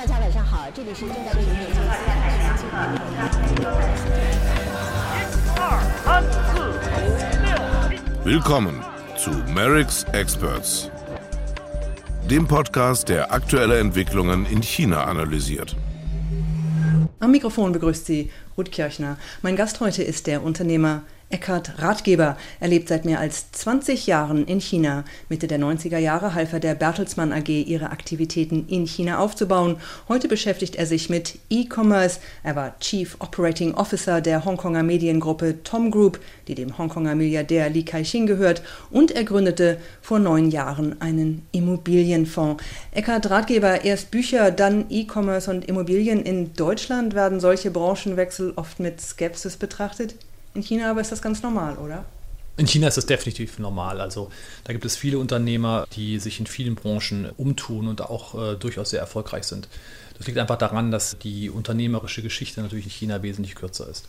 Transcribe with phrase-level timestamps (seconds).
[0.00, 1.82] 大家晚上好，这里是正在为您演播
[8.24, 8.82] Willkommen
[9.16, 10.90] zu Merrick's Experts,
[12.28, 15.76] dem Podcast, der aktuelle Entwicklungen in China analysiert.
[17.20, 19.16] Am Mikrofon begrüßt Sie Ruth Kirchner.
[19.42, 22.37] Mein Gast heute ist der Unternehmer Eckhard Ratgeber.
[22.59, 25.05] Er lebt seit mehr als 20 Jahren in China.
[25.29, 29.77] Mitte der 90er Jahre half er der Bertelsmann AG, ihre Aktivitäten in China aufzubauen.
[30.09, 32.19] Heute beschäftigt er sich mit E-Commerce.
[32.43, 37.83] Er war Chief Operating Officer der Hongkonger Mediengruppe Tom Group, die dem Hongkonger Milliardär Li
[37.83, 38.61] Kai-shing gehört.
[38.89, 42.63] Und er gründete vor neun Jahren einen Immobilienfonds.
[42.91, 46.21] Eckhard Ratgeber, erst Bücher, dann E-Commerce und Immobilien.
[46.21, 50.15] In Deutschland werden solche Branchenwechsel oft mit Skepsis betrachtet.
[50.53, 52.05] In China aber ist das ganz normal, oder?
[52.57, 54.01] In China ist das definitiv normal.
[54.01, 54.29] Also
[54.65, 58.89] da gibt es viele Unternehmer, die sich in vielen Branchen umtun und auch äh, durchaus
[58.89, 59.67] sehr erfolgreich sind.
[60.17, 64.05] Das liegt einfach daran, dass die unternehmerische Geschichte natürlich in China wesentlich kürzer ist.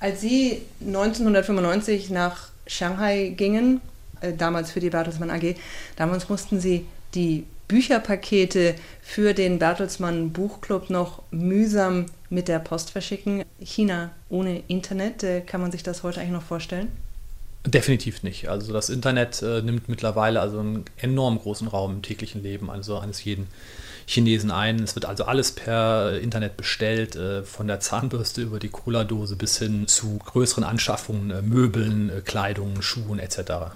[0.00, 3.80] Als Sie 1995 nach Shanghai gingen,
[4.20, 5.56] äh, damals für die Bertelsmann AG,
[5.96, 13.44] damals mussten Sie die Bücherpakete für den Bertelsmann Buchclub noch mühsam mit der Post verschicken.
[13.62, 16.88] China ohne Internet, äh, kann man sich das heute eigentlich noch vorstellen?
[17.66, 18.48] Definitiv nicht.
[18.48, 22.98] Also das Internet äh, nimmt mittlerweile also einen enorm großen Raum im täglichen Leben, also
[22.98, 23.46] eines jeden
[24.06, 24.82] Chinesen ein.
[24.82, 29.58] Es wird also alles per Internet bestellt, äh, von der Zahnbürste über die Cola-Dose bis
[29.58, 33.72] hin zu größeren Anschaffungen, äh, Möbeln, äh, Kleidung, Schuhen etc.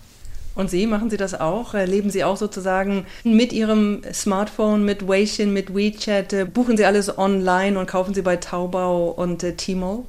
[0.59, 1.75] Und Sie, machen Sie das auch?
[1.75, 6.33] Äh, leben Sie auch sozusagen mit Ihrem Smartphone, mit Weixin, mit WeChat?
[6.33, 10.01] Äh, buchen Sie alles online und kaufen Sie bei Taobao und äh, Tmall?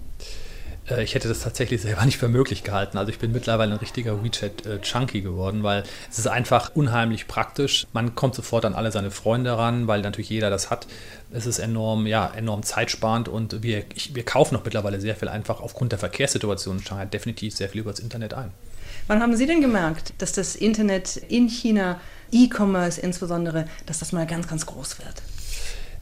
[1.04, 2.98] Ich hätte das tatsächlich selber nicht für möglich gehalten.
[2.98, 7.86] Also ich bin mittlerweile ein richtiger WeChat-Junkie geworden, weil es ist einfach unheimlich praktisch.
[7.94, 10.88] Man kommt sofort an alle seine Freunde ran, weil natürlich jeder das hat.
[11.32, 15.28] Es ist enorm, ja, enorm zeitsparend und wir, ich, wir kaufen auch mittlerweile sehr viel
[15.28, 18.52] einfach aufgrund der Verkehrssituation in Shanghai definitiv sehr viel über das Internet ein.
[19.10, 22.00] Wann haben Sie denn gemerkt, dass das Internet in China,
[22.32, 25.24] E-Commerce insbesondere, dass das mal ganz, ganz groß wird?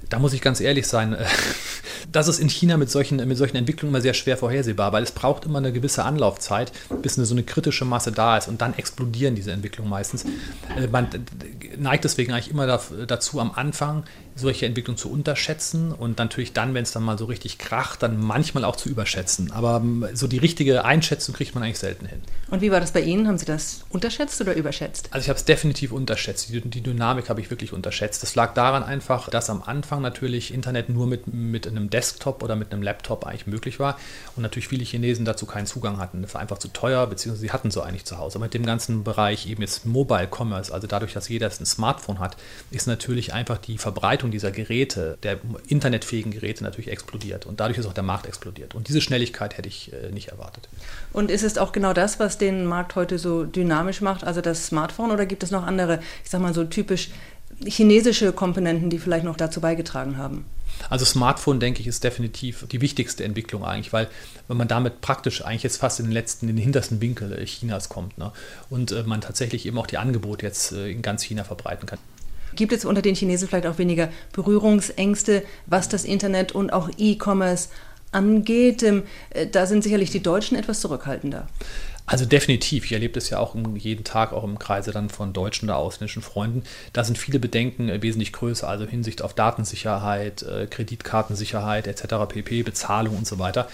[0.09, 1.23] Da muss ich ganz ehrlich sein, äh,
[2.11, 5.13] das ist in China mit solchen, mit solchen Entwicklungen immer sehr schwer vorhersehbar, weil es
[5.13, 8.73] braucht immer eine gewisse Anlaufzeit, bis eine, so eine kritische Masse da ist und dann
[8.73, 10.25] explodieren diese Entwicklungen meistens.
[10.75, 11.07] Äh, man
[11.77, 14.03] neigt deswegen eigentlich immer dazu, am Anfang
[14.37, 18.19] solche Entwicklungen zu unterschätzen und natürlich dann, wenn es dann mal so richtig kracht, dann
[18.19, 19.51] manchmal auch zu überschätzen.
[19.51, 22.21] Aber ähm, so die richtige Einschätzung kriegt man eigentlich selten hin.
[22.49, 23.27] Und wie war das bei Ihnen?
[23.27, 25.09] Haben Sie das unterschätzt oder überschätzt?
[25.11, 26.49] Also ich habe es definitiv unterschätzt.
[26.49, 28.23] Die, die Dynamik habe ich wirklich unterschätzt.
[28.23, 32.55] Das lag daran einfach, dass am Anfang natürlich Internet nur mit, mit einem Desktop oder
[32.55, 33.97] mit einem Laptop eigentlich möglich war
[34.35, 36.21] und natürlich viele Chinesen dazu keinen Zugang hatten.
[36.21, 38.37] Das war einfach zu teuer, beziehungsweise sie hatten so eigentlich zu Hause.
[38.37, 42.19] Aber mit dem ganzen Bereich eben jetzt Mobile Commerce, also dadurch, dass jeder ein Smartphone
[42.19, 42.37] hat,
[42.71, 47.45] ist natürlich einfach die Verbreitung Verbreitung dieser Geräte, der internetfähigen Geräte natürlich explodiert.
[47.45, 48.75] Und dadurch ist auch der Markt explodiert.
[48.75, 50.67] Und diese Schnelligkeit hätte ich äh, nicht erwartet.
[51.13, 54.67] Und ist es auch genau das, was den Markt heute so dynamisch macht, also das
[54.67, 57.09] Smartphone, oder gibt es noch andere, ich sag mal so typisch
[57.65, 60.45] chinesische Komponenten, die vielleicht noch dazu beigetragen haben?
[60.89, 64.07] Also Smartphone, denke ich, ist definitiv die wichtigste Entwicklung eigentlich, weil
[64.47, 67.45] wenn man damit praktisch eigentlich jetzt fast in den letzten, in den hintersten Winkel äh,
[67.45, 68.31] Chinas kommt ne?
[68.69, 71.99] und äh, man tatsächlich eben auch die Angebote jetzt äh, in ganz China verbreiten kann.
[72.55, 77.69] Gibt es unter den Chinesen vielleicht auch weniger Berührungsängste, was das Internet und auch E-Commerce
[78.11, 78.83] angeht?
[78.83, 81.47] Ähm, äh, da sind sicherlich die Deutschen etwas zurückhaltender.
[82.09, 82.85] Also definitiv.
[82.85, 86.21] Ich erlebe das ja auch jeden Tag auch im Kreise dann von deutschen oder ausländischen
[86.21, 86.63] Freunden.
[86.93, 92.63] Da sind viele Bedenken äh, wesentlich größer, also Hinsicht auf Datensicherheit, äh, Kreditkartensicherheit etc., pp,
[92.63, 93.67] Bezahlung und so weiter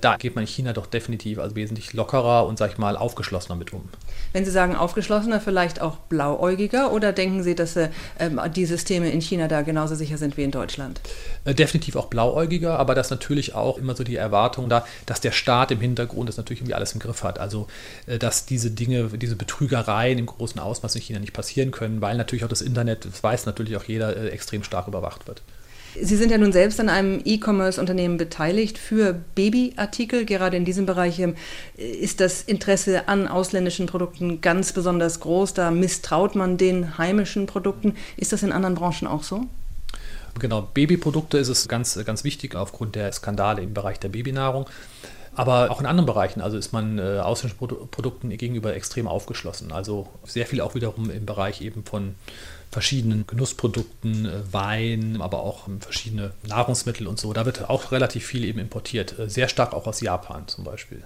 [0.00, 3.56] da geht man in China doch definitiv also wesentlich lockerer und, sag ich mal, aufgeschlossener
[3.56, 3.88] mit um.
[4.32, 7.88] Wenn Sie sagen aufgeschlossener, vielleicht auch blauäugiger oder denken Sie, dass äh,
[8.54, 11.00] die Systeme in China da genauso sicher sind wie in Deutschland?
[11.44, 15.32] Äh, definitiv auch blauäugiger, aber das natürlich auch immer so die Erwartung da, dass der
[15.32, 17.38] Staat im Hintergrund das natürlich irgendwie alles im Griff hat.
[17.38, 17.66] Also,
[18.06, 22.16] äh, dass diese Dinge, diese Betrügereien im großen Ausmaß in China nicht passieren können, weil
[22.16, 25.42] natürlich auch das Internet, das weiß natürlich auch jeder, äh, extrem stark überwacht wird.
[25.94, 30.24] Sie sind ja nun selbst an einem E-Commerce-Unternehmen beteiligt für Babyartikel.
[30.24, 31.34] Gerade in diesem Bereich ähm,
[31.76, 35.54] ist das Interesse an ausländischen Produkten ganz besonders groß.
[35.54, 37.94] Da misstraut man den heimischen Produkten.
[38.16, 39.46] Ist das in anderen Branchen auch so?
[40.38, 44.66] Genau, Babyprodukte ist es ganz, ganz wichtig aufgrund der Skandale im Bereich der Babynahrung.
[45.34, 49.70] Aber auch in anderen Bereichen, also ist man äh, ausländischen Produkten gegenüber extrem aufgeschlossen.
[49.70, 52.16] Also sehr viel auch wiederum im Bereich eben von
[52.70, 57.32] verschiedenen Genussprodukten, äh, Wein, aber auch verschiedene Nahrungsmittel und so.
[57.32, 59.18] Da wird auch relativ viel eben importiert.
[59.18, 61.02] Äh, sehr stark auch aus Japan zum Beispiel.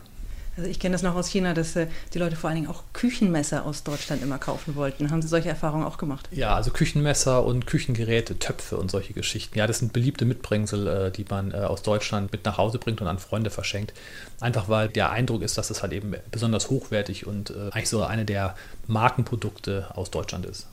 [0.57, 2.83] Also ich kenne das noch aus China, dass äh, die Leute vor allen Dingen auch
[2.93, 5.11] Küchenmesser aus Deutschland immer kaufen wollten.
[5.11, 6.29] Haben Sie solche Erfahrungen auch gemacht?
[6.31, 9.59] Ja, also Küchenmesser und Küchengeräte, Töpfe und solche Geschichten.
[9.59, 13.01] Ja, das sind beliebte Mitbringsel, äh, die man äh, aus Deutschland mit nach Hause bringt
[13.01, 13.95] und an Freunde verschenkt.
[14.41, 18.03] Einfach weil der Eindruck ist, dass es halt eben besonders hochwertig und äh, eigentlich so
[18.03, 18.55] eine der
[18.89, 20.67] Markenprodukte aus Deutschland ist.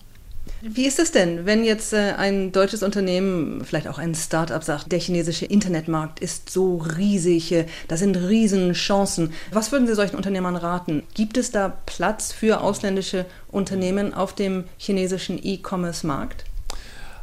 [0.62, 4.92] Wie ist es denn, wenn jetzt äh, ein deutsches Unternehmen, vielleicht auch ein Start-up sagt,
[4.92, 9.32] der chinesische Internetmarkt ist so riesig, äh, da sind riesen Chancen.
[9.52, 11.04] Was würden Sie solchen Unternehmern raten?
[11.14, 16.44] Gibt es da Platz für ausländische Unternehmen auf dem chinesischen E-Commerce-Markt?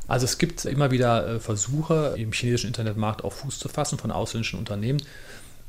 [0.09, 4.11] Also es gibt immer wieder äh, Versuche, im chinesischen Internetmarkt auf Fuß zu fassen von
[4.11, 5.03] ausländischen Unternehmen.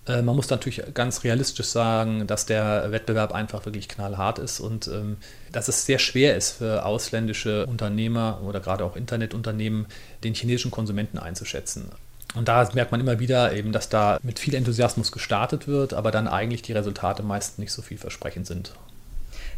[0.08, 4.88] Äh, man muss natürlich ganz realistisch sagen, dass der Wettbewerb einfach wirklich knallhart ist und
[4.88, 5.18] ähm,
[5.52, 9.88] dass es sehr schwer ist für ausländische Unternehmer oder gerade auch Internetunternehmen,
[10.24, 11.92] den chinesischen Konsumenten einzuschätzen.
[12.36, 16.12] Und da merkt man immer wieder eben, dass da mit viel Enthusiasmus gestartet wird, aber
[16.12, 18.74] dann eigentlich die Resultate meist nicht so vielversprechend sind.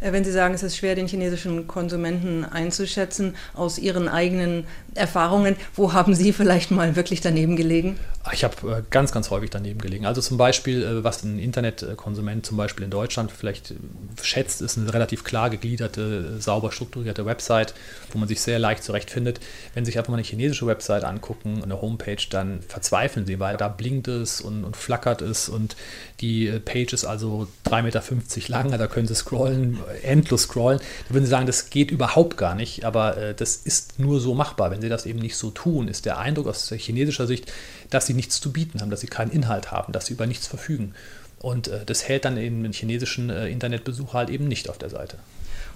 [0.02, 4.66] Äh, wenn Sie sagen, es ist schwer, den chinesischen Konsumenten einzuschätzen, aus Ihren eigenen
[4.96, 8.00] Erfahrungen, wo haben Sie vielleicht mal wirklich daneben gelegen?
[8.34, 10.06] Ich habe äh, ganz, ganz häufig daneben gelegen.
[10.06, 13.74] Also zum Beispiel, äh, was ein Internetkonsument zum Beispiel in Deutschland vielleicht
[14.22, 17.74] schätzt, ist eine relativ klar gegliederte, sauber strukturierte Website,
[18.12, 19.40] wo man sich sehr leicht zurechtfindet.
[19.74, 23.58] Wenn Sie sich einfach mal eine chinesische Website angucken, eine Homepage, dann verzweifeln Sie, weil
[23.58, 25.76] da blinkt es und, und flackert es und
[26.22, 28.02] die Page ist also 3,50 Meter
[28.50, 30.80] lang, da können Sie scrollen, endlos scrollen.
[31.08, 34.34] Da würden Sie sagen, das geht überhaupt gar nicht, aber äh, das ist nur so
[34.34, 34.72] machbar.
[34.72, 37.52] Wenn Sie das eben nicht so tun, ist der Eindruck aus chinesischer Sicht,
[37.90, 40.48] dass Sie nichts zu bieten haben, dass Sie keinen Inhalt haben, dass Sie über nichts
[40.48, 40.94] verfügen.
[41.40, 44.90] Und äh, das hält dann eben den chinesischen äh, Internetbesucher halt eben nicht auf der
[44.90, 45.18] Seite.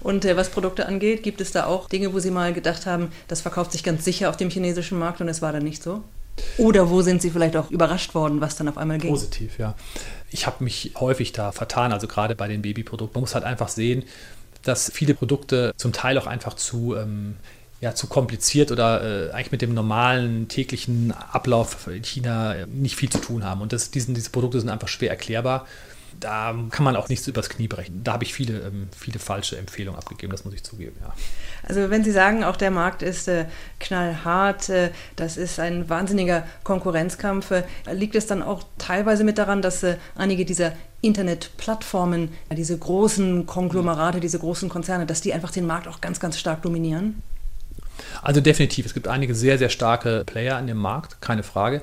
[0.00, 3.10] Und äh, was Produkte angeht, gibt es da auch Dinge, wo Sie mal gedacht haben,
[3.28, 6.02] das verkauft sich ganz sicher auf dem chinesischen Markt und es war dann nicht so?
[6.58, 9.10] Oder wo sind Sie vielleicht auch überrascht worden, was dann auf einmal ging?
[9.10, 9.74] Positiv, ja.
[10.34, 13.14] Ich habe mich häufig da vertan, also gerade bei den Babyprodukten.
[13.14, 14.02] Man muss halt einfach sehen,
[14.64, 17.36] dass viele Produkte zum Teil auch einfach zu, ähm,
[17.80, 23.10] ja, zu kompliziert oder äh, eigentlich mit dem normalen täglichen Ablauf in China nicht viel
[23.10, 23.60] zu tun haben.
[23.60, 25.66] Und das, diesen, diese Produkte sind einfach schwer erklärbar
[26.20, 28.02] da kann man auch nichts übers Knie brechen.
[28.04, 31.12] Da habe ich viele, ähm, viele falsche Empfehlungen abgegeben, das muss ich zugeben, ja.
[31.66, 33.46] Also wenn Sie sagen, auch der Markt ist äh,
[33.80, 39.62] knallhart, äh, das ist ein wahnsinniger Konkurrenzkampf, äh, liegt es dann auch teilweise mit daran,
[39.62, 45.66] dass äh, einige dieser Internetplattformen, diese großen Konglomerate, diese großen Konzerne, dass die einfach den
[45.66, 47.22] Markt auch ganz, ganz stark dominieren?
[48.22, 51.82] Also definitiv, es gibt einige sehr, sehr starke Player in dem Markt, keine Frage.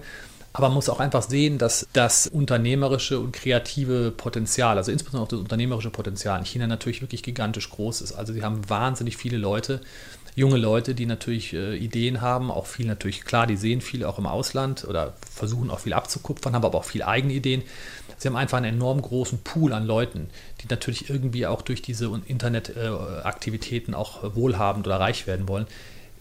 [0.53, 5.30] Aber man muss auch einfach sehen, dass das unternehmerische und kreative Potenzial, also insbesondere auch
[5.30, 8.12] das unternehmerische Potenzial in China natürlich wirklich gigantisch groß ist.
[8.12, 9.80] Also sie haben wahnsinnig viele Leute,
[10.36, 14.18] junge Leute, die natürlich äh, Ideen haben, auch viel natürlich, klar, die sehen viel auch
[14.18, 17.63] im Ausland oder versuchen auch viel abzukupfern, haben aber auch viel eigene Ideen.
[18.18, 20.30] Sie haben einfach einen enorm großen Pool an Leuten,
[20.62, 25.65] die natürlich irgendwie auch durch diese Internetaktivitäten äh, auch wohlhabend oder reich werden wollen.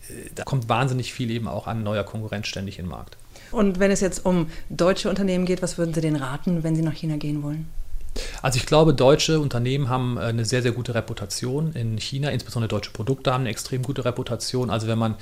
[0.08, 3.16] Äh, da kommt wahnsinnig viel eben auch an neuer Konkurrenz ständig in den Markt.
[3.50, 6.82] Und wenn es jetzt um deutsche Unternehmen geht, was würden Sie denen raten, wenn sie
[6.82, 7.66] nach China gehen wollen?
[8.42, 12.68] Also ich glaube, deutsche Unternehmen haben äh, eine sehr, sehr gute Reputation in China, insbesondere
[12.68, 14.70] deutsche Produkte haben eine extrem gute Reputation.
[14.70, 15.16] Also wenn man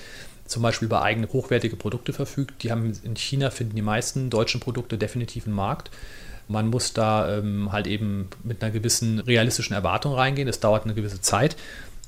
[0.46, 4.60] zum Beispiel über eigene hochwertige Produkte verfügt, die haben in China finden die meisten deutschen
[4.60, 5.90] Produkte definitiv einen Markt.
[6.48, 10.46] Man muss da ähm, halt eben mit einer gewissen realistischen Erwartung reingehen.
[10.46, 11.56] Das dauert eine gewisse Zeit.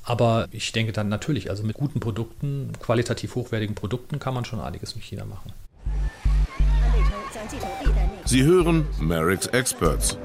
[0.03, 4.59] Aber ich denke dann natürlich, also mit guten Produkten, qualitativ hochwertigen Produkten kann man schon
[4.59, 5.53] einiges in China machen.
[8.25, 10.17] Sie hören Merrick's Experts.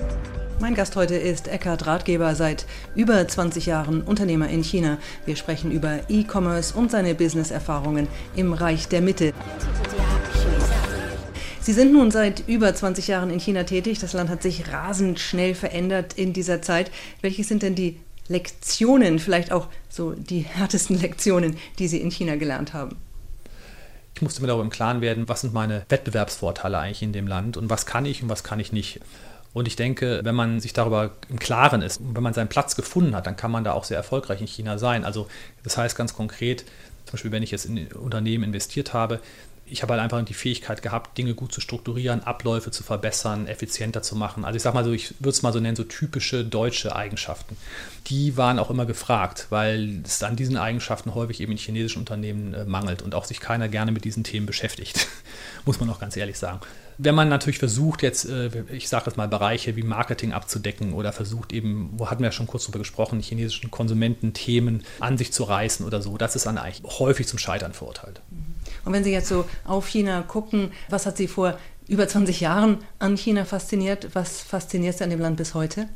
[0.61, 4.99] Mein Gast heute ist Eckhard Ratgeber, seit über 20 Jahren Unternehmer in China.
[5.25, 9.33] Wir sprechen über E-Commerce und seine Business-Erfahrungen im Reich der Mitte.
[11.61, 13.99] Sie sind nun seit über 20 Jahren in China tätig.
[13.99, 16.91] Das Land hat sich rasend schnell verändert in dieser Zeit.
[17.23, 22.37] Welche sind denn die Lektionen, vielleicht auch so die härtesten Lektionen, die Sie in China
[22.37, 22.97] gelernt haben?
[24.17, 27.59] Ich musste mir darüber im Klaren werden, was sind meine Wettbewerbsvorteile eigentlich in dem Land
[27.59, 28.99] und was kann ich und was kann ich nicht.
[29.53, 33.15] Und ich denke, wenn man sich darüber im Klaren ist wenn man seinen Platz gefunden
[33.15, 35.05] hat, dann kann man da auch sehr erfolgreich in China sein.
[35.05, 35.29] Also
[35.65, 36.61] das heißt ganz konkret,
[37.05, 39.21] zum Beispiel wenn ich jetzt in Unternehmen investiert habe,
[39.69, 44.03] ich habe halt einfach die Fähigkeit gehabt, Dinge gut zu strukturieren, Abläufe zu verbessern, effizienter
[44.03, 44.45] zu machen.
[44.45, 47.57] Also ich sage mal so, ich würde es mal so nennen, so typische deutsche Eigenschaften.
[48.07, 52.55] Die waren auch immer gefragt, weil es an diesen Eigenschaften häufig eben in chinesischen Unternehmen
[52.55, 55.09] äh, mangelt und auch sich keiner gerne mit diesen Themen beschäftigt,
[55.65, 56.61] muss man auch ganz ehrlich sagen.
[56.99, 61.13] Wenn man natürlich versucht, jetzt, äh, ich sage das mal, Bereiche wie Marketing abzudecken oder
[61.13, 65.33] versucht eben, wo hatten wir ja schon kurz drüber gesprochen, chinesischen Konsumenten Themen an sich
[65.33, 68.21] zu reißen oder so, das ist dann eigentlich häufig zum Scheitern verurteilt.
[68.85, 71.59] Und wenn Sie jetzt so auf China gucken, was hat Sie vor
[71.89, 74.09] über 20 Jahren an China fasziniert.
[74.15, 75.89] Was fasziniert Sie an dem Land bis heute?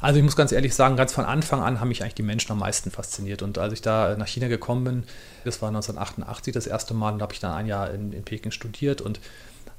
[0.00, 2.50] Also ich muss ganz ehrlich sagen, ganz von Anfang an haben mich eigentlich die Menschen
[2.52, 3.42] am meisten fasziniert.
[3.42, 5.04] Und als ich da nach China gekommen bin,
[5.44, 8.50] das war 1988 das erste Mal, da habe ich dann ein Jahr in, in Peking
[8.50, 9.20] studiert und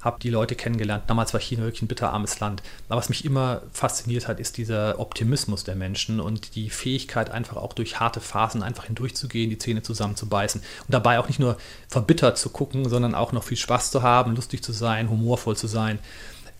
[0.00, 1.04] habe die Leute kennengelernt.
[1.08, 2.62] Damals war China wirklich ein bitterarmes Land.
[2.88, 7.56] Aber was mich immer fasziniert hat, ist dieser Optimismus der Menschen und die Fähigkeit, einfach
[7.56, 11.56] auch durch harte Phasen einfach hindurchzugehen, die Zähne zusammenzubeißen und dabei auch nicht nur
[11.88, 15.66] verbittert zu gucken, sondern auch noch viel Spaß zu haben, lustig zu sein, humorvoll zu
[15.66, 15.98] sein.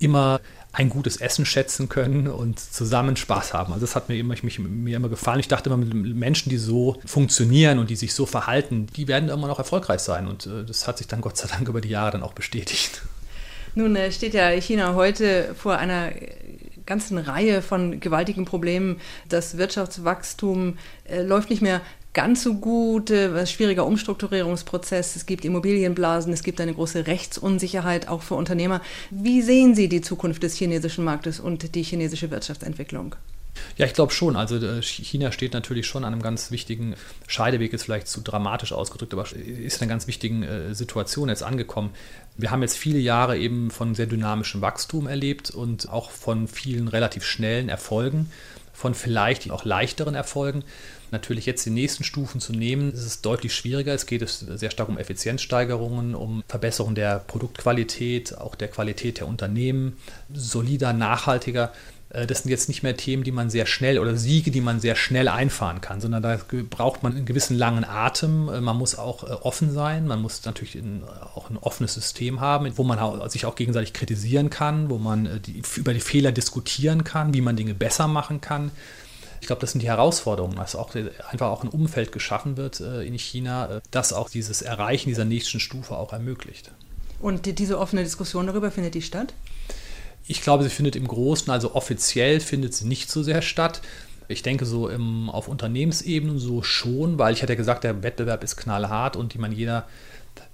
[0.00, 0.40] Immer
[0.73, 3.73] ein gutes Essen schätzen können und zusammen Spaß haben.
[3.73, 5.40] Also das hat mir immer, mich, mir immer gefallen.
[5.40, 9.49] Ich dachte immer, Menschen, die so funktionieren und die sich so verhalten, die werden immer
[9.49, 10.28] noch erfolgreich sein.
[10.28, 13.02] Und äh, das hat sich dann Gott sei Dank über die Jahre dann auch bestätigt.
[13.78, 16.11] Nun äh, steht ja China heute vor einer
[16.85, 19.00] ganzen Reihe von gewaltigen Problemen.
[19.28, 21.80] Das Wirtschaftswachstum äh, läuft nicht mehr
[22.12, 28.23] ganz so gut, äh, schwieriger Umstrukturierungsprozess, es gibt Immobilienblasen, es gibt eine große Rechtsunsicherheit auch
[28.23, 28.80] für Unternehmer.
[29.11, 33.14] Wie sehen Sie die Zukunft des chinesischen Marktes und die chinesische Wirtschaftsentwicklung?
[33.77, 34.37] Ja, ich glaube schon.
[34.37, 36.95] Also äh, China steht natürlich schon an einem ganz wichtigen
[37.27, 41.43] Scheideweg, ist vielleicht zu dramatisch ausgedrückt, aber ist in einer ganz wichtigen äh, Situation jetzt
[41.43, 41.91] angekommen.
[42.37, 46.88] Wir haben jetzt viele Jahre eben von sehr dynamischem Wachstum erlebt und auch von vielen
[46.88, 48.31] relativ schnellen Erfolgen,
[48.73, 50.65] von vielleicht auch leichteren Erfolgen.
[51.11, 53.95] Natürlich jetzt die nächsten Stufen zu nehmen, ist es deutlich schwieriger.
[53.95, 59.97] Es geht sehr stark um Effizienzsteigerungen, um Verbesserung der Produktqualität, auch der Qualität der Unternehmen,
[60.33, 61.73] solider, nachhaltiger.
[62.11, 64.81] Äh, das sind jetzt nicht mehr Themen, die man sehr schnell oder Siege, die man
[64.81, 66.38] sehr schnell einfahren kann, sondern da
[66.71, 68.49] braucht man einen gewissen langen Atem.
[68.49, 70.07] Äh, man muss auch äh, offen sein.
[70.07, 70.79] Man muss natürlich
[71.35, 75.41] auch ein offenes System haben, wo man sich auch gegenseitig kritisieren kann, wo man
[75.77, 78.71] über die Fehler diskutieren kann, wie man Dinge besser machen kann.
[79.41, 80.95] Ich glaube, das sind die Herausforderungen, dass auch
[81.31, 85.97] einfach auch ein Umfeld geschaffen wird in China, das auch dieses Erreichen dieser nächsten Stufe
[85.97, 86.73] auch ermöglicht.
[87.21, 89.35] Und die, diese offene Diskussion darüber findet die statt?
[90.28, 93.80] Ich glaube, sie findet im Großen, also offiziell findet sie nicht so sehr statt.
[94.28, 98.44] Ich denke so im, auf Unternehmensebene so schon, weil ich hatte ja gesagt, der Wettbewerb
[98.44, 99.88] ist knallhart und die man jeder,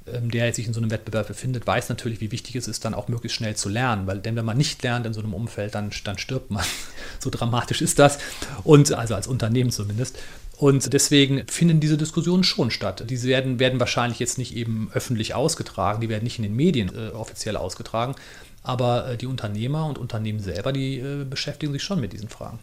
[0.07, 2.95] ähm, der sich in so einem Wettbewerb befindet, weiß natürlich, wie wichtig es ist, dann
[2.95, 4.07] auch möglichst schnell zu lernen.
[4.07, 6.65] Weil denn wenn man nicht lernt in so einem Umfeld, dann, dann stirbt man.
[7.19, 8.19] so dramatisch ist das.
[8.63, 10.17] Und also als Unternehmen zumindest.
[10.57, 13.05] Und deswegen finden diese Diskussionen schon statt.
[13.11, 16.93] Diese werden, werden wahrscheinlich jetzt nicht eben öffentlich ausgetragen, die werden nicht in den Medien
[16.95, 18.15] äh, offiziell ausgetragen,
[18.63, 22.61] aber äh, die Unternehmer und Unternehmen selber, die äh, beschäftigen sich schon mit diesen Fragen.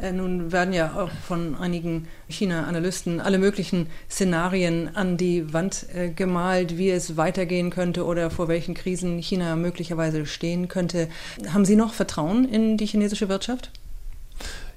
[0.00, 6.78] Äh, nun werden ja auch von einigen China-Analysten alle möglichen Szenarien an die Wand gemalt,
[6.78, 11.08] wie es weitergehen könnte oder vor welchen Krisen China möglicherweise stehen könnte.
[11.52, 13.70] Haben Sie noch Vertrauen in die chinesische Wirtschaft?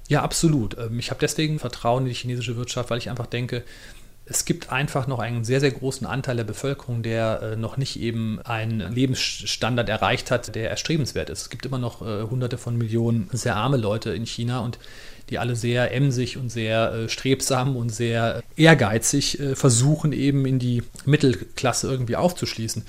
[0.08, 0.76] Ja, absolut.
[0.78, 3.64] Ähm, ich habe deswegen Vertrauen in die chinesische Wirtschaft, weil ich einfach denke,
[4.26, 8.00] es gibt einfach noch einen sehr, sehr großen Anteil der Bevölkerung, der äh, noch nicht
[8.00, 11.42] eben einen Lebensstandard erreicht hat, der erstrebenswert ist.
[11.42, 14.78] Es gibt immer noch äh, hunderte von Millionen sehr arme Leute in China und
[15.30, 20.82] die alle sehr emsig und sehr äh, strebsam und sehr ehrgeizig versuchen, eben in die
[21.06, 22.84] Mittelklasse irgendwie aufzuschließen.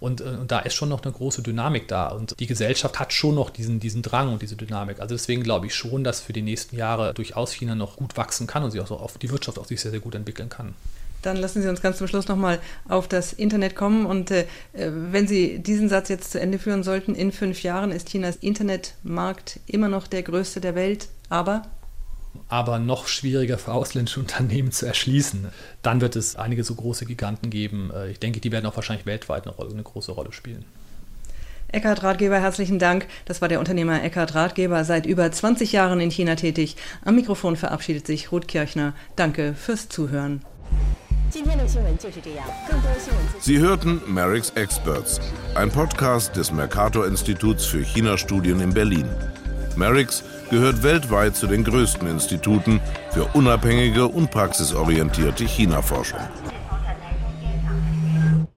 [0.00, 2.08] Und, äh, und, da ist schon noch eine große Dynamik da.
[2.08, 5.00] Und die Gesellschaft hat schon noch diesen, diesen Drang und diese Dynamik.
[5.00, 8.46] Also deswegen glaube ich schon, dass für die nächsten Jahre durchaus China noch gut wachsen
[8.46, 10.74] kann und sich auch so auf die Wirtschaft auch sich sehr, sehr gut entwickeln kann.
[11.22, 14.06] Dann lassen Sie uns ganz zum Schluss nochmal auf das Internet kommen.
[14.06, 18.08] Und äh, wenn Sie diesen Satz jetzt zu Ende führen sollten, in fünf Jahren ist
[18.08, 21.62] Chinas Internetmarkt immer noch der größte der Welt, aber
[22.48, 25.48] aber noch schwieriger für ausländische Unternehmen zu erschließen.
[25.82, 27.90] Dann wird es einige so große Giganten geben.
[27.94, 30.64] Äh, ich denke, die werden auch wahrscheinlich weltweit eine, Rolle, eine große Rolle spielen.
[31.70, 33.06] Eckhard Ratgeber, herzlichen Dank.
[33.26, 36.76] Das war der Unternehmer Eckhard Ratgeber, seit über 20 Jahren in China tätig.
[37.04, 38.94] Am Mikrofon verabschiedet sich Ruth Kirchner.
[39.16, 40.42] Danke fürs Zuhören.
[43.40, 45.20] Sie hörten Merrick's Experts,
[45.54, 49.06] ein Podcast des Mercator Instituts für China-Studien in Berlin.
[49.78, 52.80] Merrick's gehört weltweit zu den größten Instituten
[53.12, 56.20] für unabhängige und praxisorientierte China-Forschung.